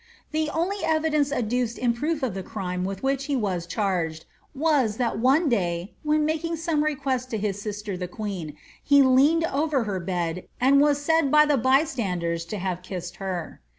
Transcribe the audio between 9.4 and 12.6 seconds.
over her bed, and was said by the by standers to